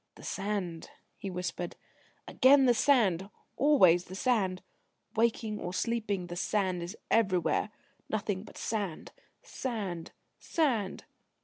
"The 0.15 0.23
sand," 0.23 0.89
he 1.15 1.29
whispered, 1.29 1.75
"again 2.27 2.65
the 2.65 2.73
sand; 2.73 3.29
always 3.55 4.05
the 4.05 4.15
sand. 4.15 4.63
Waking 5.15 5.59
or 5.59 5.75
sleeping, 5.75 6.25
the 6.25 6.35
sand 6.35 6.81
is 6.81 6.97
everywhere 7.11 7.69
nothing 8.09 8.41
but 8.43 8.57
sand, 8.57 9.11
sand, 9.43 10.11
Sand...." 10.39 11.03